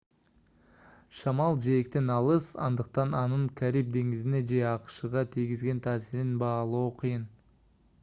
[1.17, 7.33] шамал жээктен алыс андыктан анын кариб деңизине же акшга тийгизген таасирин баалоо кыйын